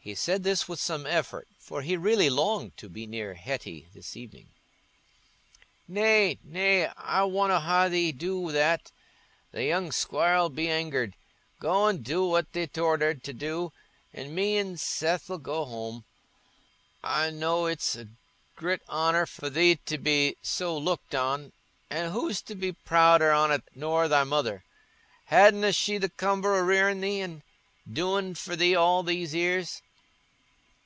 [0.00, 4.16] He said this with some effort, for he really longed to be near Hetty this
[4.16, 4.46] evening.
[5.88, 11.16] "Nay, nay, I wonna ha' thee do that—the young squire 'ull be angered.
[11.58, 13.72] Go an' do what thee't ordered to do,
[14.12, 16.04] an' me and Seth 'ull go whome.
[17.02, 18.06] I know it's a
[18.54, 23.64] grit honour for thee to be so looked on—an' who's to be prouder on it
[23.74, 24.62] nor thy mother?
[25.26, 27.42] Hadna she the cumber o' rearin' thee an'
[27.92, 29.82] doin' for thee all these 'ears?"